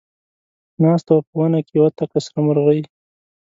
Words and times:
ناسته 0.83 1.11
وه 1.15 1.21
په 1.27 1.33
ونه 1.39 1.59
کې 1.65 1.73
یوه 1.79 1.89
تکه 1.97 2.19
سره 2.25 2.39
مرغۍ 2.47 2.81